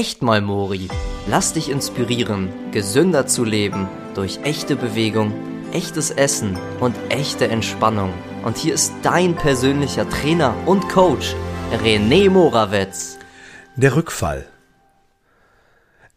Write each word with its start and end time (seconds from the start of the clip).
echt 0.00 0.22
mal 0.22 0.40
Mori. 0.40 0.88
Lass 1.26 1.52
dich 1.52 1.68
inspirieren, 1.68 2.48
gesünder 2.72 3.26
zu 3.26 3.44
leben 3.44 3.86
durch 4.14 4.40
echte 4.44 4.74
Bewegung, 4.74 5.34
echtes 5.72 6.10
Essen 6.10 6.58
und 6.80 6.96
echte 7.10 7.48
Entspannung. 7.48 8.10
Und 8.42 8.56
hier 8.56 8.72
ist 8.72 8.94
dein 9.02 9.36
persönlicher 9.36 10.08
Trainer 10.08 10.54
und 10.64 10.88
Coach, 10.88 11.34
René 11.84 12.30
Morawetz. 12.30 13.18
Der 13.76 13.94
Rückfall. 13.94 14.46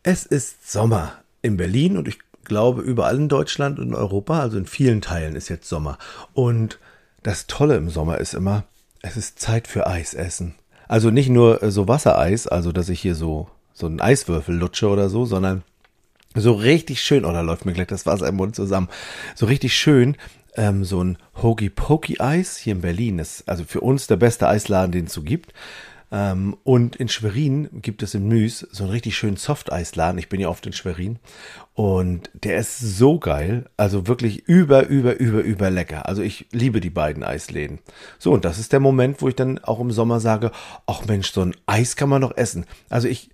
Es 0.01 0.25
ist 0.25 0.71
Sommer 0.71 1.21
in 1.41 1.57
Berlin 1.57 1.97
und 1.97 2.07
ich 2.07 2.19
glaube 2.45 2.83
überall 2.83 3.17
in 3.17 3.27
Deutschland 3.27 3.79
und 3.79 3.93
Europa, 3.93 4.39
also 4.39 4.57
in 4.57 4.65
vielen 4.65 5.01
Teilen 5.01 5.35
ist 5.35 5.49
jetzt 5.49 5.67
Sommer. 5.67 5.97
Und 6.31 6.79
das 7.21 7.47
Tolle 7.47 7.75
im 7.75 7.89
Sommer 7.89 8.19
ist 8.19 8.33
immer, 8.33 8.63
es 9.01 9.17
ist 9.17 9.39
Zeit 9.39 9.67
für 9.67 9.87
Eis 9.87 10.13
essen. 10.13 10.55
Also 10.87 11.09
nicht 11.09 11.27
nur 11.27 11.59
so 11.69 11.89
Wassereis, 11.89 12.47
also 12.47 12.71
dass 12.71 12.87
ich 12.87 13.01
hier 13.01 13.15
so, 13.15 13.49
so 13.73 13.85
einen 13.85 14.01
Eiswürfel 14.01 14.55
lutsche 14.55 14.87
oder 14.87 15.09
so, 15.09 15.25
sondern 15.25 15.63
so 16.35 16.53
richtig 16.53 17.01
schön, 17.01 17.25
oh, 17.25 17.31
da 17.31 17.41
läuft 17.41 17.65
mir 17.65 17.73
gleich 17.73 17.87
das 17.87 18.05
Wasser 18.05 18.27
im 18.27 18.35
Mund 18.35 18.55
zusammen, 18.55 18.89
so 19.35 19.45
richtig 19.45 19.75
schön, 19.75 20.17
ähm, 20.55 20.83
so 20.83 21.03
ein 21.03 21.17
Hokey 21.41 21.69
Pokey 21.69 22.19
Eis 22.19 22.57
hier 22.57 22.73
in 22.73 22.81
Berlin 22.81 23.19
ist 23.19 23.47
also 23.47 23.63
für 23.63 23.81
uns 23.81 24.07
der 24.07 24.17
beste 24.17 24.47
Eisladen, 24.47 24.91
den 24.91 25.05
es 25.05 25.13
so 25.13 25.21
gibt. 25.21 25.53
Ähm, 26.11 26.55
und 26.63 26.95
in 26.95 27.09
Schwerin 27.09 27.69
gibt 27.81 28.03
es 28.03 28.13
in 28.13 28.27
Müs 28.27 28.59
so 28.71 28.83
einen 28.83 28.91
richtig 28.91 29.17
schönen 29.17 29.37
Soft-Eisladen. 29.37 30.19
Ich 30.19 30.29
bin 30.29 30.39
ja 30.39 30.47
oft 30.47 30.63
in 30.67 30.73
Schwerin. 30.73 31.17
Und 31.73 32.29
der 32.35 32.57
ist 32.57 32.77
so 32.77 33.17
geil. 33.17 33.65
Also 33.77 34.05
wirklich 34.05 34.47
über, 34.47 34.85
über, 34.85 35.19
über, 35.19 35.41
über 35.41 35.71
lecker. 35.71 36.07
Also 36.07 36.21
ich 36.21 36.45
liebe 36.51 36.81
die 36.81 36.91
beiden 36.91 37.23
Eisläden. 37.23 37.79
So, 38.19 38.31
und 38.31 38.45
das 38.45 38.59
ist 38.59 38.73
der 38.73 38.79
Moment, 38.79 39.23
wo 39.23 39.27
ich 39.27 39.35
dann 39.35 39.57
auch 39.57 39.79
im 39.79 39.91
Sommer 39.91 40.19
sage, 40.19 40.51
ach 40.85 41.03
Mensch, 41.07 41.31
so 41.31 41.41
ein 41.41 41.55
Eis 41.65 41.95
kann 41.95 42.09
man 42.09 42.21
noch 42.21 42.37
essen. 42.37 42.67
Also 42.89 43.07
ich, 43.07 43.31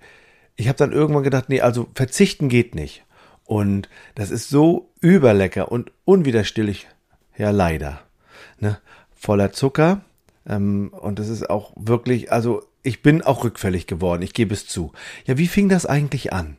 ich 0.60 0.68
habe 0.68 0.78
dann 0.78 0.92
irgendwann 0.92 1.24
gedacht, 1.24 1.46
nee, 1.48 1.62
also 1.62 1.88
verzichten 1.96 2.50
geht 2.50 2.76
nicht. 2.76 3.06
Und 3.46 3.88
das 4.16 4.30
ist 4.30 4.50
so 4.50 4.92
überlecker 5.00 5.72
und 5.72 5.94
unwiderstehlich. 6.04 6.88
Ja, 7.38 7.52
leider. 7.52 8.02
Ne? 8.60 8.78
Voller 9.16 9.54
Zucker. 9.54 10.02
Ähm, 10.46 10.90
und 10.90 11.18
das 11.18 11.30
ist 11.30 11.50
auch 11.50 11.72
wirklich, 11.78 12.34
also 12.34 12.62
ich 12.84 13.02
bin 13.02 13.22
auch 13.22 13.46
rückfällig 13.46 13.88
geworden, 13.88 14.22
ich 14.22 14.34
gebe 14.34 14.54
es 14.54 14.68
zu. 14.68 14.92
Ja, 15.26 15.38
wie 15.38 15.48
fing 15.48 15.70
das 15.70 15.86
eigentlich 15.86 16.34
an? 16.34 16.58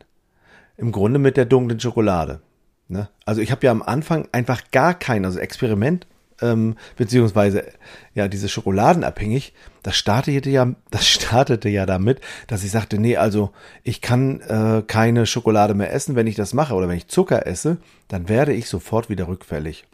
Im 0.77 0.91
Grunde 0.91 1.19
mit 1.19 1.37
der 1.37 1.45
dunklen 1.45 1.79
Schokolade. 1.79 2.41
Ne? 2.87 3.07
Also 3.25 3.39
ich 3.41 3.51
habe 3.51 3.67
ja 3.67 3.71
am 3.71 3.83
Anfang 3.83 4.27
einfach 4.31 4.71
gar 4.71 4.95
kein, 4.95 5.25
also 5.25 5.37
Experiment, 5.37 6.07
ähm, 6.41 6.75
beziehungsweise 6.97 7.65
ja, 8.13 8.27
diese 8.27 8.49
Schokoladenabhängig, 8.49 9.53
das 9.83 9.95
startete 9.95 10.49
ja, 10.49 10.73
das 10.89 11.07
startete 11.07 11.69
ja 11.69 11.85
damit, 11.85 12.21
dass 12.47 12.63
ich 12.63 12.71
sagte, 12.71 12.99
nee, 12.99 13.17
also 13.17 13.51
ich 13.83 14.01
kann 14.01 14.41
äh, 14.41 14.83
keine 14.85 15.25
Schokolade 15.25 15.73
mehr 15.73 15.93
essen, 15.93 16.15
wenn 16.15 16.27
ich 16.27 16.35
das 16.35 16.53
mache 16.53 16.73
oder 16.73 16.87
wenn 16.87 16.97
ich 16.97 17.07
Zucker 17.07 17.47
esse, 17.47 17.77
dann 18.07 18.29
werde 18.29 18.53
ich 18.53 18.67
sofort 18.67 19.09
wieder 19.09 19.27
rückfällig. 19.27 19.85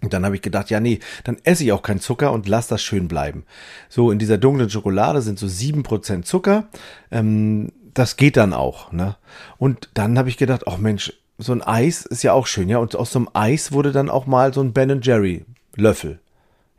Und 0.00 0.12
dann 0.12 0.24
habe 0.24 0.36
ich 0.36 0.42
gedacht, 0.42 0.70
ja, 0.70 0.78
nee, 0.78 1.00
dann 1.24 1.38
esse 1.42 1.64
ich 1.64 1.72
auch 1.72 1.82
keinen 1.82 2.00
Zucker 2.00 2.32
und 2.32 2.46
lass 2.46 2.68
das 2.68 2.82
schön 2.82 3.08
bleiben. 3.08 3.44
So, 3.88 4.12
in 4.12 4.18
dieser 4.18 4.38
dunklen 4.38 4.70
Schokolade 4.70 5.22
sind 5.22 5.38
so 5.38 5.48
sieben 5.48 5.82
Prozent 5.82 6.26
Zucker. 6.26 6.68
Ähm, 7.10 7.72
das 7.94 8.16
geht 8.16 8.36
dann 8.36 8.52
auch. 8.52 8.92
Ne? 8.92 9.16
Und 9.58 9.90
dann 9.94 10.16
habe 10.18 10.28
ich 10.28 10.36
gedacht, 10.36 10.68
ach 10.68 10.78
Mensch, 10.78 11.12
so 11.38 11.52
ein 11.52 11.62
Eis 11.62 12.04
ist 12.04 12.22
ja 12.22 12.32
auch 12.32 12.46
schön, 12.46 12.68
ja. 12.68 12.78
Und 12.78 12.96
aus 12.96 13.12
so 13.12 13.20
einem 13.20 13.28
Eis 13.32 13.72
wurde 13.72 13.92
dann 13.92 14.10
auch 14.10 14.26
mal 14.26 14.52
so 14.52 14.60
ein 14.60 14.72
Ben 14.72 15.00
Jerry 15.00 15.44
Löffel. 15.80 16.20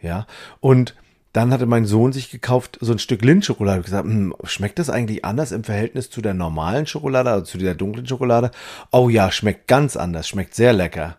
Ja. 0.01 0.27
Und 0.59 0.95
dann 1.33 1.53
hatte 1.53 1.67
mein 1.67 1.85
Sohn 1.85 2.11
sich 2.11 2.31
gekauft 2.31 2.77
so 2.81 2.91
ein 2.91 2.99
Stück 2.99 3.23
Lindschokolade 3.23 3.77
und 3.77 3.85
gesagt, 3.85 4.05
hm, 4.05 4.33
schmeckt 4.43 4.79
das 4.79 4.89
eigentlich 4.89 5.25
anders 5.25 5.51
im 5.51 5.63
Verhältnis 5.63 6.09
zu 6.09 6.21
der 6.21 6.33
normalen 6.33 6.87
Schokolade, 6.87 7.29
also 7.29 7.45
zu 7.45 7.57
dieser 7.57 7.75
dunklen 7.75 8.07
Schokolade? 8.07 8.51
Oh 8.91 9.09
ja, 9.09 9.31
schmeckt 9.31 9.67
ganz 9.67 9.95
anders, 9.95 10.27
schmeckt 10.27 10.55
sehr 10.55 10.73
lecker. 10.73 11.17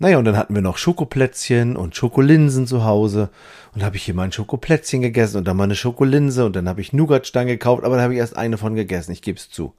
Naja, 0.00 0.18
und 0.18 0.24
dann 0.26 0.36
hatten 0.36 0.54
wir 0.54 0.62
noch 0.62 0.78
Schokoplätzchen 0.78 1.76
und 1.76 1.96
Schokolinsen 1.96 2.68
zu 2.68 2.84
Hause. 2.84 3.30
Und 3.74 3.82
habe 3.82 3.96
ich 3.96 4.04
hier 4.04 4.14
mal 4.14 4.24
ein 4.24 4.32
Schokoplätzchen 4.32 5.02
gegessen 5.02 5.38
und 5.38 5.48
dann 5.48 5.56
mal 5.56 5.64
eine 5.64 5.74
Schokolinse 5.74 6.46
und 6.46 6.54
dann 6.54 6.68
habe 6.68 6.80
ich 6.80 6.92
Nougatstangen 6.92 7.48
gekauft, 7.48 7.84
aber 7.84 7.96
da 7.96 8.02
habe 8.02 8.14
ich 8.14 8.20
erst 8.20 8.36
eine 8.36 8.58
von 8.58 8.74
gegessen, 8.74 9.12
ich 9.12 9.22
gebe 9.22 9.38
es 9.38 9.50
zu. 9.50 9.74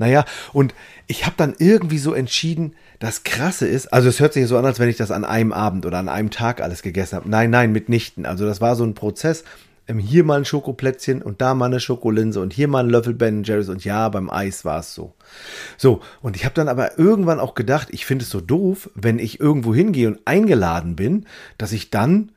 Naja, 0.00 0.24
und 0.54 0.74
ich 1.08 1.26
habe 1.26 1.34
dann 1.36 1.54
irgendwie 1.58 1.98
so 1.98 2.14
entschieden, 2.14 2.74
das 3.00 3.22
Krasse 3.22 3.68
ist, 3.68 3.92
also 3.92 4.08
es 4.08 4.18
hört 4.18 4.32
sich 4.32 4.46
so 4.46 4.56
an, 4.56 4.64
als 4.64 4.80
wenn 4.80 4.88
ich 4.88 4.96
das 4.96 5.10
an 5.10 5.26
einem 5.26 5.52
Abend 5.52 5.84
oder 5.84 5.98
an 5.98 6.08
einem 6.08 6.30
Tag 6.30 6.62
alles 6.62 6.80
gegessen 6.80 7.16
habe. 7.16 7.28
Nein, 7.28 7.50
nein, 7.50 7.70
mitnichten. 7.70 8.24
Also 8.24 8.46
das 8.46 8.62
war 8.62 8.76
so 8.76 8.84
ein 8.84 8.94
Prozess, 8.94 9.44
ähm, 9.88 9.98
hier 9.98 10.24
mal 10.24 10.38
ein 10.38 10.46
Schokoplätzchen 10.46 11.20
und 11.20 11.42
da 11.42 11.52
mal 11.52 11.66
eine 11.66 11.80
Schokolinse 11.80 12.40
und 12.40 12.54
hier 12.54 12.66
mal 12.66 12.82
ein 12.82 12.88
Löffel 12.88 13.12
Ben 13.12 13.44
Jerry's 13.44 13.68
und 13.68 13.84
ja, 13.84 14.08
beim 14.08 14.30
Eis 14.30 14.64
war 14.64 14.80
es 14.80 14.94
so. 14.94 15.12
So, 15.76 16.00
und 16.22 16.34
ich 16.34 16.46
habe 16.46 16.54
dann 16.54 16.68
aber 16.68 16.98
irgendwann 16.98 17.38
auch 17.38 17.54
gedacht, 17.54 17.88
ich 17.90 18.06
finde 18.06 18.22
es 18.22 18.30
so 18.30 18.40
doof, 18.40 18.88
wenn 18.94 19.18
ich 19.18 19.38
irgendwo 19.38 19.74
hingehe 19.74 20.08
und 20.08 20.20
eingeladen 20.24 20.96
bin, 20.96 21.26
dass 21.58 21.72
ich 21.72 21.90
dann 21.90 22.32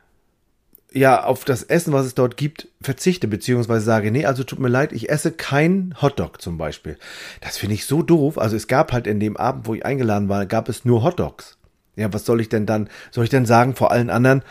ja 0.93 1.23
auf 1.23 1.43
das 1.45 1.63
Essen, 1.63 1.93
was 1.93 2.05
es 2.05 2.15
dort 2.15 2.37
gibt, 2.37 2.67
verzichte, 2.81 3.27
beziehungsweise 3.27 3.83
sage, 3.83 4.11
nee, 4.11 4.25
also 4.25 4.43
tut 4.43 4.59
mir 4.59 4.69
leid, 4.69 4.93
ich 4.93 5.09
esse 5.09 5.31
kein 5.31 5.95
Hotdog 6.01 6.41
zum 6.41 6.57
Beispiel. 6.57 6.97
Das 7.41 7.57
finde 7.57 7.75
ich 7.75 7.85
so 7.85 8.01
doof. 8.01 8.37
Also 8.37 8.55
es 8.55 8.67
gab 8.67 8.93
halt 8.93 9.07
in 9.07 9.19
dem 9.19 9.35
Abend, 9.35 9.67
wo 9.67 9.73
ich 9.73 9.85
eingeladen 9.85 10.29
war, 10.29 10.45
gab 10.45 10.69
es 10.69 10.85
nur 10.85 11.03
Hotdogs. 11.03 11.57
Ja, 11.95 12.11
was 12.13 12.25
soll 12.25 12.41
ich 12.41 12.49
denn 12.49 12.65
dann, 12.65 12.89
soll 13.11 13.23
ich 13.23 13.29
denn 13.29 13.45
sagen 13.45 13.75
vor 13.75 13.91
allen 13.91 14.09
anderen? 14.09 14.43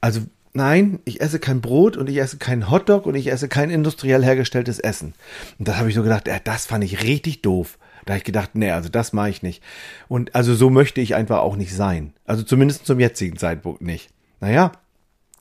Also 0.00 0.20
nein, 0.52 1.00
ich 1.04 1.20
esse 1.20 1.38
kein 1.38 1.60
Brot 1.60 1.96
und 1.96 2.08
ich 2.08 2.18
esse 2.18 2.38
keinen 2.38 2.70
Hotdog 2.70 3.06
und 3.06 3.14
ich 3.14 3.30
esse 3.30 3.48
kein 3.48 3.70
industriell 3.70 4.24
hergestelltes 4.24 4.78
Essen. 4.78 5.14
Und 5.58 5.68
das 5.68 5.76
habe 5.76 5.88
ich 5.88 5.94
so 5.94 6.02
gedacht, 6.02 6.28
ja, 6.28 6.38
das 6.42 6.66
fand 6.66 6.84
ich 6.84 7.02
richtig 7.02 7.42
doof. 7.42 7.78
Da 8.04 8.14
habe 8.14 8.18
ich 8.18 8.24
gedacht, 8.24 8.50
nee, 8.54 8.70
also 8.70 8.88
das 8.88 9.12
mache 9.12 9.28
ich 9.30 9.42
nicht. 9.42 9.62
Und 10.08 10.34
also 10.34 10.54
so 10.54 10.70
möchte 10.70 11.00
ich 11.00 11.14
einfach 11.14 11.40
auch 11.40 11.56
nicht 11.56 11.74
sein. 11.74 12.14
Also 12.24 12.42
zumindest 12.42 12.86
zum 12.86 13.00
jetzigen 13.00 13.36
Zeitpunkt 13.36 13.82
nicht. 13.82 14.08
Naja, 14.40 14.72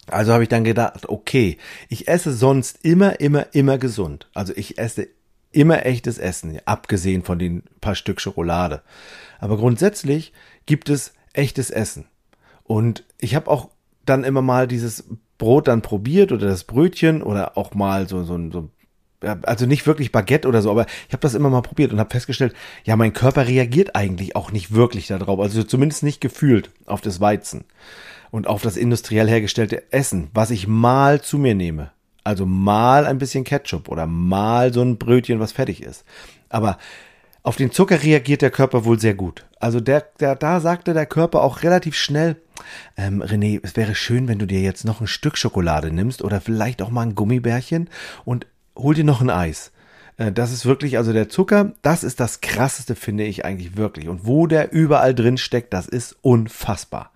also 0.07 0.33
habe 0.33 0.43
ich 0.43 0.49
dann 0.49 0.63
gedacht, 0.63 1.07
okay, 1.09 1.57
ich 1.89 2.07
esse 2.07 2.33
sonst 2.33 2.79
immer, 2.83 3.19
immer, 3.19 3.53
immer 3.53 3.77
gesund. 3.77 4.29
Also 4.33 4.53
ich 4.55 4.77
esse 4.77 5.07
immer 5.51 5.85
echtes 5.85 6.17
Essen, 6.17 6.59
abgesehen 6.65 7.23
von 7.23 7.39
den 7.39 7.63
paar 7.81 7.95
Stück 7.95 8.21
Schokolade. 8.21 8.81
Aber 9.39 9.57
grundsätzlich 9.57 10.33
gibt 10.65 10.89
es 10.89 11.13
echtes 11.33 11.69
Essen. 11.69 12.05
Und 12.63 13.05
ich 13.19 13.35
habe 13.35 13.49
auch 13.49 13.69
dann 14.05 14.23
immer 14.23 14.41
mal 14.41 14.67
dieses 14.67 15.05
Brot 15.37 15.67
dann 15.67 15.81
probiert 15.81 16.31
oder 16.31 16.47
das 16.47 16.63
Brötchen 16.63 17.21
oder 17.21 17.57
auch 17.57 17.73
mal 17.73 18.07
so, 18.07 18.23
so, 18.23 18.37
so 18.51 18.69
also 19.21 19.65
nicht 19.65 19.87
wirklich 19.87 20.11
Baguette 20.11 20.47
oder 20.47 20.61
so, 20.61 20.69
aber 20.69 20.85
ich 21.07 21.13
habe 21.13 21.21
das 21.21 21.33
immer 21.33 21.49
mal 21.49 21.61
probiert 21.61 21.91
und 21.91 21.99
habe 21.99 22.11
festgestellt, 22.11 22.53
ja, 22.83 22.95
mein 22.95 23.13
Körper 23.13 23.47
reagiert 23.47 23.95
eigentlich 23.95 24.35
auch 24.35 24.51
nicht 24.51 24.73
wirklich 24.73 25.07
darauf, 25.07 25.39
also 25.39 25.63
zumindest 25.63 26.03
nicht 26.03 26.21
gefühlt 26.21 26.69
auf 26.85 27.01
das 27.01 27.19
Weizen 27.19 27.65
und 28.31 28.47
auf 28.47 28.61
das 28.61 28.77
industriell 28.77 29.27
hergestellte 29.27 29.91
Essen, 29.91 30.29
was 30.33 30.51
ich 30.51 30.67
mal 30.67 31.21
zu 31.21 31.37
mir 31.37 31.55
nehme. 31.55 31.91
Also 32.23 32.45
mal 32.45 33.05
ein 33.05 33.19
bisschen 33.19 33.43
Ketchup 33.43 33.87
oder 33.87 34.05
mal 34.05 34.73
so 34.73 34.81
ein 34.81 34.97
Brötchen, 34.97 35.39
was 35.39 35.53
fertig 35.53 35.81
ist. 35.81 36.03
Aber 36.49 36.77
auf 37.43 37.55
den 37.55 37.71
Zucker 37.71 38.03
reagiert 38.03 38.41
der 38.41 38.51
Körper 38.51 38.83
wohl 38.83 38.99
sehr 38.99 39.13
gut. 39.13 39.45
Also 39.59 39.79
der, 39.79 40.01
der, 40.19 40.35
da 40.35 40.59
sagte 40.59 40.93
der 40.93 41.05
Körper 41.05 41.41
auch 41.41 41.63
relativ 41.63 41.95
schnell, 41.95 42.35
ähm, 42.97 43.23
René, 43.23 43.61
es 43.63 43.77
wäre 43.77 43.95
schön, 43.95 44.27
wenn 44.27 44.39
du 44.39 44.45
dir 44.45 44.59
jetzt 44.59 44.83
noch 44.83 44.99
ein 44.99 45.07
Stück 45.07 45.37
Schokolade 45.37 45.91
nimmst 45.91 46.21
oder 46.21 46.41
vielleicht 46.41 46.81
auch 46.81 46.89
mal 46.89 47.03
ein 47.03 47.15
Gummibärchen 47.15 47.89
und 48.25 48.47
hol 48.75 48.93
dir 48.93 49.05
noch 49.05 49.21
ein 49.21 49.29
Eis. 49.29 49.71
Äh, 50.17 50.33
das 50.33 50.51
ist 50.51 50.65
wirklich, 50.65 50.97
also 50.97 51.13
der 51.13 51.29
Zucker, 51.29 51.71
das 51.81 52.03
ist 52.03 52.19
das 52.19 52.41
krasseste, 52.41 52.95
finde 52.95 53.23
ich 53.23 53.45
eigentlich 53.45 53.77
wirklich. 53.77 54.09
Und 54.09 54.25
wo 54.25 54.47
der 54.47 54.73
überall 54.73 55.15
drin 55.15 55.37
steckt, 55.37 55.73
das 55.73 55.87
ist 55.87 56.17
unfassbar. 56.21 57.11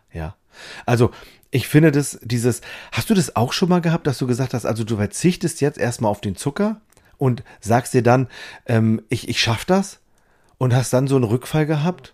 Also, 0.86 1.12
ich 1.50 1.68
finde 1.68 1.92
das, 1.92 2.20
dieses, 2.24 2.62
hast 2.92 3.10
du 3.10 3.14
das 3.14 3.36
auch 3.36 3.52
schon 3.52 3.70
mal 3.70 3.82
gehabt, 3.82 4.08
dass 4.08 4.18
du 4.18 4.28
gesagt 4.28 4.54
hast, 4.54 4.66
also 4.66 4.84
du 4.84 4.96
verzichtest 4.98 5.60
jetzt 5.60 5.78
erstmal 5.78 6.10
auf 6.10 6.22
den 6.22 6.36
Zucker 6.36 6.80
und 7.18 7.44
sagst 7.60 7.94
dir 7.94 8.04
dann, 8.04 8.28
ähm, 8.66 9.02
ich, 9.10 9.28
ich 9.28 9.42
schaff 9.42 9.66
das? 9.66 10.02
und 10.62 10.76
hast 10.76 10.94
dann 10.94 11.08
so 11.08 11.16
einen 11.16 11.24
Rückfall 11.24 11.66
gehabt? 11.66 12.14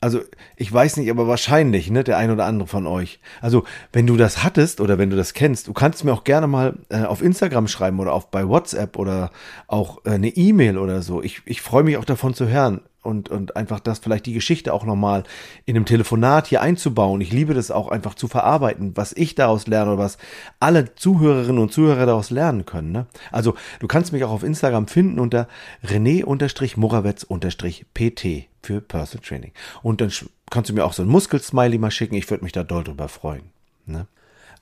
Also, 0.00 0.20
ich 0.54 0.72
weiß 0.72 0.98
nicht, 0.98 1.10
aber 1.10 1.26
wahrscheinlich, 1.26 1.90
ne, 1.90 2.04
der 2.04 2.16
ein 2.16 2.30
oder 2.30 2.44
andere 2.44 2.68
von 2.68 2.86
euch. 2.86 3.18
Also, 3.40 3.64
wenn 3.92 4.06
du 4.06 4.16
das 4.16 4.44
hattest 4.44 4.80
oder 4.80 4.98
wenn 4.98 5.10
du 5.10 5.16
das 5.16 5.34
kennst, 5.34 5.66
du 5.66 5.72
kannst 5.72 6.04
mir 6.04 6.12
auch 6.12 6.22
gerne 6.22 6.46
mal 6.46 6.74
äh, 6.90 7.02
auf 7.02 7.22
Instagram 7.22 7.66
schreiben 7.66 7.98
oder 7.98 8.12
auf 8.12 8.30
bei 8.30 8.46
WhatsApp 8.46 8.96
oder 8.96 9.32
auch 9.66 10.04
äh, 10.04 10.10
eine 10.10 10.28
E-Mail 10.28 10.78
oder 10.78 11.02
so. 11.02 11.24
Ich, 11.24 11.42
ich 11.44 11.60
freue 11.60 11.82
mich 11.82 11.96
auch 11.96 12.04
davon 12.04 12.34
zu 12.34 12.46
hören 12.46 12.82
und, 13.08 13.28
und 13.30 13.56
einfach 13.56 13.80
das 13.80 13.98
vielleicht 14.00 14.26
die 14.26 14.34
Geschichte 14.34 14.74
auch 14.74 14.84
nochmal 14.84 15.24
in 15.64 15.76
einem 15.76 15.86
Telefonat 15.86 16.46
hier 16.46 16.60
einzubauen. 16.60 17.22
Ich 17.22 17.32
liebe 17.32 17.54
das 17.54 17.70
auch 17.70 17.88
einfach 17.88 18.14
zu 18.14 18.28
verarbeiten, 18.28 18.94
was 18.96 19.14
ich 19.14 19.34
daraus 19.34 19.66
lerne 19.66 19.92
oder 19.92 20.02
was 20.02 20.18
alle 20.60 20.94
Zuhörerinnen 20.94 21.62
und 21.62 21.72
Zuhörer 21.72 22.04
daraus 22.04 22.28
lernen 22.28 22.66
können. 22.66 22.92
Ne? 22.92 23.06
Also 23.32 23.54
du 23.80 23.88
kannst 23.88 24.12
mich 24.12 24.24
auch 24.24 24.30
auf 24.30 24.42
Instagram 24.42 24.88
finden 24.88 25.18
unter 25.18 25.48
René-Morawetz-PT 25.84 28.48
für 28.62 28.82
Personal 28.82 29.26
Training. 29.26 29.52
Und 29.82 30.02
dann 30.02 30.12
kannst 30.50 30.68
du 30.68 30.74
mir 30.74 30.84
auch 30.84 30.92
so 30.92 31.02
ein 31.02 31.08
Muskelsmiley 31.08 31.78
mal 31.78 31.90
schicken. 31.90 32.14
Ich 32.14 32.28
würde 32.28 32.44
mich 32.44 32.52
da 32.52 32.62
doll 32.62 32.84
drüber 32.84 33.08
freuen. 33.08 33.44
Ne? 33.86 34.06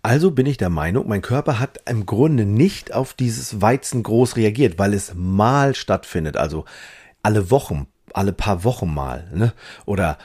Also 0.03 0.31
bin 0.31 0.47
ich 0.47 0.57
der 0.57 0.71
Meinung, 0.71 1.09
mein 1.09 1.21
Körper 1.21 1.59
hat 1.59 1.81
im 1.91 2.07
Grunde 2.07 2.47
nicht 2.47 2.95
auf 2.95 3.13
dieses 3.13 3.61
Weizen 3.61 4.05
groß 4.05 4.37
reagiert, 4.37 4.79
weil 4.79 4.95
es 4.95 5.15
mal 5.17 5.75
stattfindet. 5.75 6.37
Also 6.37 6.65
alle 7.25 7.51
Wochen, 7.51 7.89
alle 8.17 8.33
paar 8.33 8.65
Wochen 8.65 8.93
mal, 8.93 9.29
ne? 9.35 9.53
Oder 9.85 10.19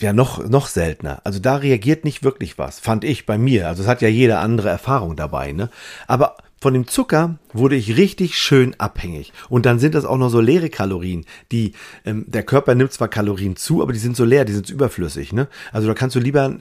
ja, 0.00 0.12
noch, 0.12 0.46
noch 0.48 0.68
seltener. 0.68 1.20
Also 1.24 1.40
da 1.40 1.56
reagiert 1.56 2.04
nicht 2.04 2.22
wirklich 2.22 2.56
was, 2.58 2.78
fand 2.78 3.04
ich 3.04 3.26
bei 3.26 3.36
mir. 3.36 3.66
Also 3.66 3.82
es 3.82 3.88
hat 3.88 4.00
ja 4.00 4.08
jede 4.08 4.38
andere 4.38 4.68
Erfahrung 4.68 5.16
dabei, 5.16 5.52
ne? 5.52 5.70
Aber 6.06 6.36
von 6.60 6.74
dem 6.74 6.86
Zucker 6.86 7.38
wurde 7.52 7.76
ich 7.76 7.96
richtig 7.96 8.36
schön 8.36 8.74
abhängig. 8.78 9.32
Und 9.48 9.66
dann 9.66 9.78
sind 9.78 9.94
das 9.94 10.04
auch 10.04 10.18
noch 10.18 10.28
so 10.28 10.40
leere 10.40 10.68
Kalorien, 10.68 11.24
die 11.52 11.72
ähm, 12.04 12.24
der 12.26 12.42
Körper 12.42 12.74
nimmt 12.74 12.92
zwar 12.92 13.08
Kalorien 13.08 13.56
zu, 13.56 13.82
aber 13.82 13.92
die 13.92 13.98
sind 13.98 14.16
so 14.16 14.24
leer, 14.24 14.44
die 14.44 14.52
sind 14.52 14.68
überflüssig. 14.68 15.32
Ne? 15.32 15.48
Also 15.72 15.86
da 15.86 15.94
kannst 15.94 16.16
du 16.16 16.20
lieber 16.20 16.54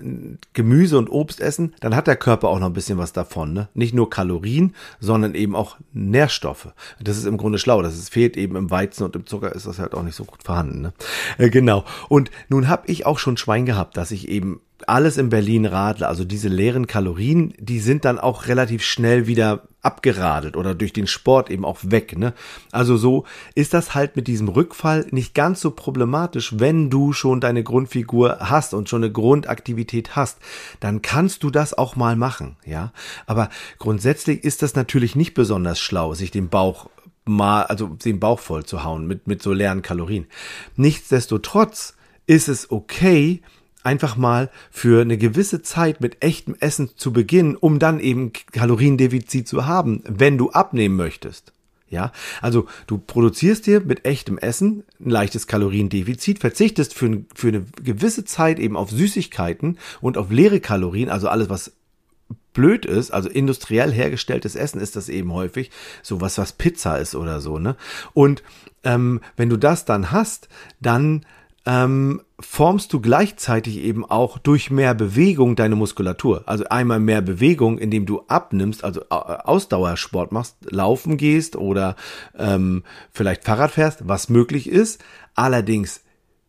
Gemüse 0.53 0.97
und 0.97 1.09
Obst 1.09 1.41
essen, 1.41 1.73
dann 1.79 1.95
hat 1.95 2.07
der 2.07 2.15
Körper 2.15 2.49
auch 2.49 2.59
noch 2.59 2.67
ein 2.67 2.73
bisschen 2.73 2.97
was 2.97 3.13
davon. 3.13 3.53
Ne? 3.53 3.69
Nicht 3.73 3.93
nur 3.93 4.09
Kalorien, 4.09 4.75
sondern 4.99 5.35
eben 5.35 5.55
auch 5.55 5.77
Nährstoffe. 5.93 6.69
Das 6.99 7.17
ist 7.17 7.25
im 7.25 7.37
Grunde 7.37 7.59
schlau. 7.59 7.81
Das 7.81 7.97
ist, 7.97 8.09
fehlt 8.09 8.37
eben 8.37 8.55
im 8.55 8.71
Weizen 8.71 9.03
und 9.03 9.15
im 9.15 9.25
Zucker 9.25 9.53
ist 9.53 9.67
das 9.67 9.79
halt 9.79 9.93
auch 9.93 10.03
nicht 10.03 10.15
so 10.15 10.25
gut 10.25 10.43
vorhanden. 10.43 10.81
Ne? 10.81 10.93
Äh, 11.37 11.49
genau. 11.49 11.83
Und 12.09 12.31
nun 12.49 12.67
habe 12.67 12.87
ich 12.87 13.05
auch 13.05 13.19
schon 13.19 13.37
Schwein 13.37 13.65
gehabt, 13.65 13.97
dass 13.97 14.11
ich 14.11 14.27
eben 14.29 14.61
alles 14.85 15.17
in 15.17 15.29
Berlin 15.29 15.65
radle, 15.65 16.07
also 16.07 16.23
diese 16.23 16.49
leeren 16.49 16.85
Kalorien, 16.85 17.53
die 17.57 17.79
sind 17.79 18.05
dann 18.05 18.19
auch 18.19 18.47
relativ 18.47 18.83
schnell 18.83 19.25
wieder 19.25 19.63
abgeradelt 19.81 20.55
oder 20.57 20.75
durch 20.75 20.93
den 20.93 21.07
Sport 21.07 21.49
eben 21.49 21.65
auch 21.65 21.79
weg. 21.81 22.17
Ne? 22.17 22.33
Also 22.71 22.97
so 22.97 23.25
ist 23.55 23.73
das 23.73 23.95
halt 23.95 24.15
mit 24.15 24.27
diesem 24.27 24.49
Rückfall 24.49 25.07
nicht 25.11 25.33
ganz 25.33 25.61
so 25.61 25.71
problematisch, 25.71 26.59
wenn 26.59 26.89
du 26.89 27.13
schon 27.13 27.39
deine 27.39 27.63
Grundfigur 27.63 28.37
hast 28.41 28.73
und 28.73 28.89
schon 28.89 29.03
eine 29.03 29.11
Grundaktivität 29.11 30.15
hast, 30.15 30.37
dann 30.79 31.01
kannst 31.01 31.43
du 31.43 31.49
das 31.49 31.73
auch 31.73 31.95
mal 31.95 32.15
machen, 32.15 32.57
ja. 32.65 32.91
Aber 33.25 33.49
grundsätzlich 33.79 34.43
ist 34.43 34.61
das 34.61 34.75
natürlich 34.75 35.15
nicht 35.15 35.33
besonders 35.33 35.79
schlau, 35.79 36.13
sich 36.13 36.31
den 36.31 36.49
Bauch 36.49 36.89
mal, 37.25 37.63
also 37.63 37.87
den 37.87 38.19
Bauch 38.19 38.39
voll 38.39 38.65
zu 38.65 38.83
hauen 38.83 39.07
mit, 39.07 39.27
mit 39.27 39.41
so 39.41 39.53
leeren 39.53 39.81
Kalorien. 39.81 40.27
Nichtsdestotrotz 40.75 41.95
ist 42.25 42.49
es 42.49 42.71
okay, 42.71 43.41
einfach 43.87 44.17
mal 44.17 44.49
für 44.69 45.01
eine 45.01 45.17
gewisse 45.17 45.61
Zeit 45.61 46.01
mit 46.01 46.21
echtem 46.21 46.55
Essen 46.59 46.89
zu 46.97 47.13
beginnen, 47.13 47.55
um 47.55 47.79
dann 47.79 48.01
eben 48.01 48.33
Kaloriendefizit 48.51 49.47
zu 49.47 49.65
haben, 49.65 50.03
wenn 50.05 50.37
du 50.37 50.51
abnehmen 50.51 50.97
möchtest. 50.97 51.53
Ja, 51.89 52.11
also 52.41 52.67
du 52.85 52.97
produzierst 52.97 53.65
dir 53.65 53.79
mit 53.79 54.03
echtem 54.03 54.37
Essen 54.37 54.83
ein 54.99 55.09
leichtes 55.09 55.47
Kaloriendefizit, 55.47 56.39
verzichtest 56.39 56.93
für, 56.93 57.23
für 57.33 57.47
eine 57.47 57.65
gewisse 57.81 58.25
Zeit 58.25 58.59
eben 58.59 58.75
auf 58.75 58.91
Süßigkeiten 58.91 59.77
und 60.01 60.17
auf 60.17 60.29
leere 60.29 60.59
Kalorien, 60.59 61.07
also 61.07 61.29
alles, 61.29 61.49
was 61.49 61.71
blöd 62.51 62.85
ist, 62.85 63.11
also 63.11 63.29
industriell 63.29 63.93
hergestelltes 63.93 64.57
Essen 64.57 64.81
ist 64.81 64.97
das 64.97 65.07
eben 65.07 65.31
häufig, 65.31 65.71
so 66.03 66.19
was, 66.19 66.37
was 66.37 66.51
Pizza 66.51 66.97
ist 66.97 67.15
oder 67.15 67.39
so, 67.39 67.57
ne? 67.57 67.77
Und 68.13 68.43
ähm, 68.83 69.21
wenn 69.37 69.47
du 69.47 69.55
das 69.55 69.85
dann 69.85 70.11
hast, 70.11 70.49
dann 70.81 71.25
ähm, 71.67 72.21
formst 72.39 72.93
du 72.93 73.01
gleichzeitig 73.01 73.79
eben 73.79 74.05
auch 74.05 74.37
durch 74.37 74.71
mehr 74.71 74.93
Bewegung 74.93 75.57
deine 75.57 75.75
Muskulatur. 75.75 76.43
Also 76.45 76.63
einmal 76.69 76.99
mehr 76.99 77.21
Bewegung, 77.21 77.77
indem 77.77 78.05
du 78.05 78.21
abnimmst, 78.29 78.85
also 78.85 79.01
äh, 79.01 79.05
Ausdauersport 79.09 80.31
machst, 80.31 80.55
laufen 80.61 81.17
gehst 81.17 81.57
oder 81.57 81.97
ähm, 82.37 82.83
vielleicht 83.11 83.43
Fahrrad 83.43 83.71
fährst, 83.71 84.07
was 84.07 84.29
möglich 84.29 84.69
ist. 84.69 85.03
Allerdings 85.35 86.03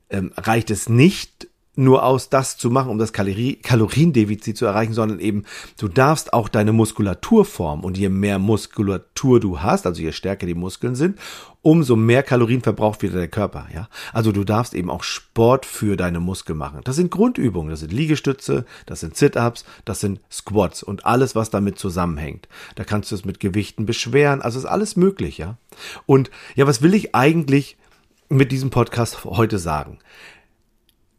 ähm, 0.09 0.33
reicht 0.37 0.71
es 0.71 0.89
nicht, 0.89 1.48
nur 1.79 2.05
aus, 2.05 2.29
das 2.29 2.57
zu 2.57 2.71
machen, 2.71 2.91
um 2.91 2.99
das 2.99 3.13
Kalorie 3.13 3.55
Kaloriendefizit 3.55 4.57
zu 4.57 4.67
erreichen, 4.67 4.95
sondern 4.95 5.21
eben, 5.21 5.45
du 5.79 5.87
darfst 5.87 6.33
auch 6.33 6.49
deine 6.49 6.73
Muskulatur 6.73 7.45
formen. 7.45 7.85
Und 7.85 7.97
je 7.97 8.09
mehr 8.09 8.41
Muskulatur 8.41 9.39
du 9.39 9.61
hast, 9.61 9.87
also 9.87 10.03
je 10.03 10.11
stärker 10.13 10.47
die 10.47 10.55
Muskeln 10.55 10.97
sind, 10.97 11.19
umso 11.63 11.95
mehr 11.95 12.25
Kalorien 12.25 12.63
verbraucht 12.63 13.03
wieder 13.03 13.19
der 13.19 13.29
Körper, 13.29 13.69
ja. 13.73 13.89
Also 14.13 14.33
du 14.33 14.43
darfst 14.43 14.75
eben 14.75 14.91
auch 14.91 15.05
Sport 15.05 15.67
für 15.67 15.97
deine 15.97 16.19
Muskeln 16.19 16.59
machen. 16.59 16.81
Das 16.83 16.97
sind 16.97 17.13
Grundübungen, 17.13 17.71
das 17.71 17.81
sind 17.81 17.93
Liegestütze, 17.93 18.65
das 18.87 19.01
sind 19.01 19.17
Sit-Ups, 19.17 19.65
das 19.85 20.01
sind 20.01 20.21
Squats 20.31 20.83
und 20.83 21.07
alles, 21.07 21.37
was 21.37 21.51
damit 21.51 21.79
zusammenhängt. 21.79 22.49
Da 22.75 22.83
kannst 22.83 23.13
du 23.13 23.15
es 23.15 23.25
mit 23.25 23.39
Gewichten 23.39 23.87
beschweren, 23.87 24.43
also 24.43 24.59
ist 24.59 24.65
alles 24.65 24.97
möglich, 24.97 25.39
ja. 25.39 25.59
Und 26.07 26.31
ja, 26.57 26.67
was 26.67 26.83
will 26.83 26.95
ich 26.95 27.15
eigentlich 27.15 27.77
mit 28.29 28.51
diesem 28.51 28.71
Podcast 28.71 29.25
heute 29.25 29.59
sagen? 29.59 29.99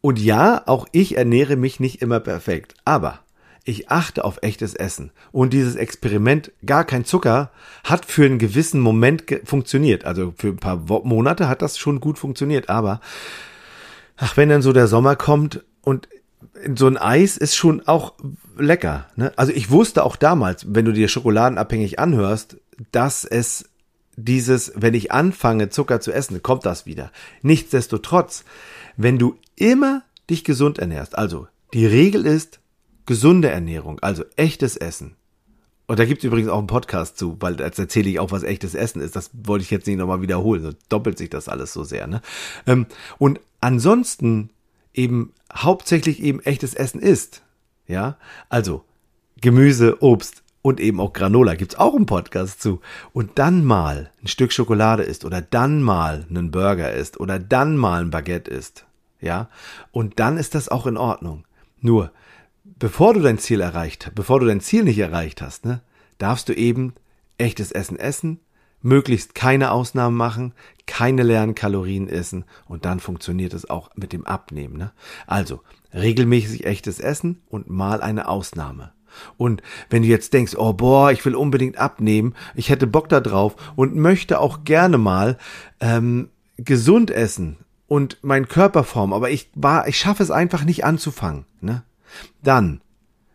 Und 0.00 0.18
ja, 0.18 0.62
auch 0.66 0.86
ich 0.92 1.16
ernähre 1.16 1.56
mich 1.56 1.80
nicht 1.80 2.00
immer 2.00 2.20
perfekt, 2.20 2.74
aber 2.84 3.20
ich 3.64 3.90
achte 3.90 4.24
auf 4.24 4.38
echtes 4.42 4.74
Essen. 4.74 5.12
Und 5.32 5.52
dieses 5.52 5.76
Experiment, 5.76 6.50
gar 6.64 6.84
kein 6.84 7.04
Zucker, 7.04 7.50
hat 7.84 8.06
für 8.06 8.24
einen 8.24 8.38
gewissen 8.38 8.80
Moment 8.80 9.24
funktioniert. 9.44 10.04
Also 10.04 10.32
für 10.36 10.48
ein 10.48 10.56
paar 10.56 10.76
Monate 10.76 11.48
hat 11.48 11.62
das 11.62 11.78
schon 11.78 12.00
gut 12.00 12.18
funktioniert. 12.18 12.70
Aber, 12.70 13.00
ach, 14.16 14.36
wenn 14.36 14.48
dann 14.48 14.62
so 14.62 14.72
der 14.72 14.88
Sommer 14.88 15.14
kommt 15.14 15.62
und 15.82 16.08
so 16.74 16.86
ein 16.86 16.96
Eis 16.96 17.36
ist 17.36 17.54
schon 17.54 17.86
auch 17.86 18.14
lecker. 18.58 19.06
Ne? 19.16 19.32
Also 19.36 19.52
ich 19.52 19.70
wusste 19.70 20.04
auch 20.04 20.16
damals, 20.16 20.66
wenn 20.74 20.84
du 20.84 20.92
dir 20.92 21.08
schokoladenabhängig 21.08 21.98
anhörst, 21.98 22.56
dass 22.92 23.24
es 23.24 23.66
dieses, 24.16 24.72
wenn 24.74 24.94
ich 24.94 25.12
anfange, 25.12 25.68
Zucker 25.70 26.00
zu 26.00 26.12
essen, 26.12 26.42
kommt 26.42 26.66
das 26.66 26.86
wieder. 26.86 27.10
Nichtsdestotrotz, 27.42 28.44
wenn 28.96 29.18
du 29.18 29.36
immer 29.56 30.02
dich 30.28 30.44
gesund 30.44 30.78
ernährst, 30.78 31.16
also 31.16 31.48
die 31.72 31.86
Regel 31.86 32.26
ist 32.26 32.60
gesunde 33.06 33.50
Ernährung, 33.50 33.98
also 34.00 34.24
echtes 34.36 34.76
Essen. 34.76 35.16
Und 35.86 35.98
da 35.98 36.04
gibt 36.04 36.18
es 36.18 36.24
übrigens 36.24 36.50
auch 36.50 36.58
einen 36.58 36.68
Podcast 36.68 37.18
zu, 37.18 37.36
weil 37.40 37.58
jetzt 37.58 37.78
erzähle 37.78 38.08
ich 38.08 38.20
auch, 38.20 38.30
was 38.30 38.44
echtes 38.44 38.76
Essen 38.76 39.02
ist. 39.02 39.16
Das 39.16 39.30
wollte 39.32 39.64
ich 39.64 39.72
jetzt 39.72 39.88
nicht 39.88 39.96
nochmal 39.98 40.22
wiederholen, 40.22 40.62
so 40.62 40.70
doppelt 40.88 41.18
sich 41.18 41.30
das 41.30 41.48
alles 41.48 41.72
so 41.72 41.82
sehr. 41.82 42.06
Ne? 42.06 42.22
Ähm, 42.66 42.86
und 43.18 43.40
ansonsten 43.60 44.50
eben 44.94 45.32
hauptsächlich 45.52 46.22
eben 46.22 46.40
echtes 46.40 46.74
Essen 46.74 47.00
ist. 47.00 47.42
Ja, 47.88 48.16
also 48.48 48.84
Gemüse, 49.40 50.00
Obst, 50.00 50.44
und 50.62 50.80
eben 50.80 51.00
auch 51.00 51.12
Granola 51.12 51.54
gibt's 51.54 51.76
auch 51.76 51.94
im 51.94 52.06
Podcast 52.06 52.60
zu. 52.60 52.80
Und 53.12 53.38
dann 53.38 53.64
mal 53.64 54.10
ein 54.22 54.28
Stück 54.28 54.52
Schokolade 54.52 55.02
isst 55.02 55.24
oder 55.24 55.40
dann 55.40 55.82
mal 55.82 56.26
einen 56.28 56.50
Burger 56.50 56.92
isst 56.92 57.18
oder 57.18 57.38
dann 57.38 57.76
mal 57.76 58.02
ein 58.02 58.10
Baguette 58.10 58.50
isst. 58.50 58.86
Ja. 59.20 59.48
Und 59.90 60.20
dann 60.20 60.36
ist 60.36 60.54
das 60.54 60.68
auch 60.68 60.86
in 60.86 60.96
Ordnung. 60.96 61.44
Nur, 61.80 62.12
bevor 62.64 63.14
du 63.14 63.20
dein 63.20 63.38
Ziel 63.38 63.60
erreicht, 63.60 64.12
bevor 64.14 64.40
du 64.40 64.46
dein 64.46 64.60
Ziel 64.60 64.84
nicht 64.84 64.98
erreicht 64.98 65.40
hast, 65.40 65.64
ne, 65.64 65.80
darfst 66.18 66.48
du 66.48 66.52
eben 66.52 66.94
echtes 67.38 67.72
Essen 67.72 67.98
essen, 67.98 68.40
möglichst 68.82 69.34
keine 69.34 69.72
Ausnahmen 69.72 70.16
machen, 70.16 70.54
keine 70.86 71.22
leeren 71.22 71.54
Kalorien 71.54 72.08
essen 72.08 72.44
und 72.66 72.84
dann 72.84 73.00
funktioniert 73.00 73.54
es 73.54 73.68
auch 73.68 73.90
mit 73.94 74.12
dem 74.12 74.26
Abnehmen. 74.26 74.76
Ne? 74.76 74.92
Also, 75.26 75.62
regelmäßig 75.94 76.66
echtes 76.66 77.00
Essen 77.00 77.42
und 77.48 77.70
mal 77.70 78.02
eine 78.02 78.28
Ausnahme. 78.28 78.92
Und 79.36 79.62
wenn 79.88 80.02
du 80.02 80.08
jetzt 80.08 80.32
denkst, 80.32 80.54
oh 80.56 80.72
boah, 80.72 81.12
ich 81.12 81.24
will 81.24 81.34
unbedingt 81.34 81.78
abnehmen, 81.78 82.34
ich 82.54 82.68
hätte 82.68 82.86
Bock 82.86 83.08
da 83.08 83.20
drauf 83.20 83.56
und 83.76 83.96
möchte 83.96 84.40
auch 84.40 84.64
gerne 84.64 84.98
mal 84.98 85.38
ähm, 85.80 86.30
gesund 86.56 87.10
essen 87.10 87.56
und 87.86 88.18
meinen 88.22 88.48
Körper 88.48 88.84
formen, 88.84 89.12
aber 89.12 89.30
ich 89.30 89.50
war, 89.54 89.88
ich 89.88 89.98
schaffe 89.98 90.22
es 90.22 90.30
einfach 90.30 90.64
nicht 90.64 90.84
anzufangen, 90.84 91.44
ne? 91.60 91.82
Dann 92.42 92.80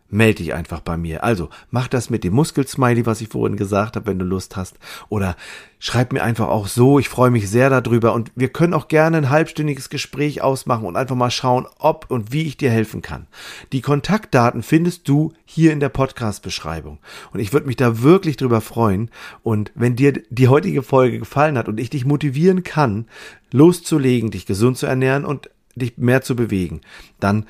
melde 0.08 0.42
dich 0.42 0.54
einfach 0.54 0.80
bei 0.80 0.96
mir. 0.96 1.24
Also 1.24 1.48
mach 1.70 1.88
das 1.88 2.10
mit 2.10 2.24
dem 2.24 2.34
Muskelsmiley, 2.34 3.06
was 3.06 3.20
ich 3.20 3.28
vorhin 3.28 3.56
gesagt 3.56 3.96
habe, 3.96 4.06
wenn 4.06 4.18
du 4.18 4.24
Lust 4.24 4.56
hast. 4.56 4.78
Oder 5.08 5.36
schreib 5.78 6.12
mir 6.12 6.22
einfach 6.22 6.48
auch 6.48 6.66
so. 6.68 6.98
Ich 6.98 7.08
freue 7.08 7.30
mich 7.30 7.50
sehr 7.50 7.70
darüber. 7.70 8.12
Und 8.14 8.30
wir 8.34 8.48
können 8.48 8.74
auch 8.74 8.88
gerne 8.88 9.16
ein 9.16 9.30
halbstündiges 9.30 9.90
Gespräch 9.90 10.42
ausmachen 10.42 10.86
und 10.86 10.96
einfach 10.96 11.16
mal 11.16 11.30
schauen, 11.30 11.66
ob 11.78 12.10
und 12.10 12.32
wie 12.32 12.42
ich 12.42 12.56
dir 12.56 12.70
helfen 12.70 13.02
kann. 13.02 13.26
Die 13.72 13.80
Kontaktdaten 13.80 14.62
findest 14.62 15.08
du 15.08 15.32
hier 15.44 15.72
in 15.72 15.80
der 15.80 15.88
Podcast-Beschreibung. 15.88 16.98
Und 17.32 17.40
ich 17.40 17.52
würde 17.52 17.66
mich 17.66 17.76
da 17.76 18.02
wirklich 18.02 18.36
drüber 18.36 18.60
freuen. 18.60 19.10
Und 19.42 19.72
wenn 19.74 19.96
dir 19.96 20.12
die 20.30 20.48
heutige 20.48 20.82
Folge 20.82 21.18
gefallen 21.18 21.58
hat 21.58 21.68
und 21.68 21.80
ich 21.80 21.90
dich 21.90 22.04
motivieren 22.04 22.62
kann, 22.62 23.06
loszulegen, 23.52 24.30
dich 24.30 24.46
gesund 24.46 24.78
zu 24.78 24.86
ernähren 24.86 25.24
und 25.24 25.50
dich 25.74 25.98
mehr 25.98 26.22
zu 26.22 26.36
bewegen, 26.36 26.80
dann 27.20 27.46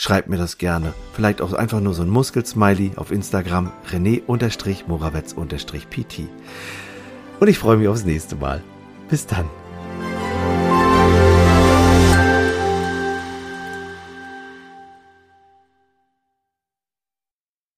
schreibt 0.00 0.28
mir 0.30 0.38
das 0.38 0.56
gerne. 0.56 0.94
Vielleicht 1.12 1.42
auch 1.42 1.52
einfach 1.52 1.80
nur 1.80 1.92
so 1.92 2.00
ein 2.02 2.08
Muskelsmiley 2.08 2.92
auf 2.96 3.10
Instagram 3.10 3.70
rené-morawetz-pt. 3.92 6.28
Und 7.38 7.48
ich 7.48 7.58
freue 7.58 7.76
mich 7.76 7.88
aufs 7.88 8.06
nächste 8.06 8.36
Mal. 8.36 8.62
Bis 9.10 9.26
dann. 9.26 9.44